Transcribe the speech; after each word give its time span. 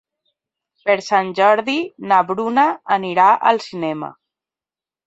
Per 0.87 0.95
Sant 1.07 1.29
Jordi 1.41 1.77
na 2.13 2.23
Bruna 2.33 2.67
anirà 2.99 3.31
al 3.53 3.65
cinema. 3.71 4.15